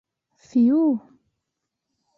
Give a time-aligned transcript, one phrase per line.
[0.45, 0.81] —Фью...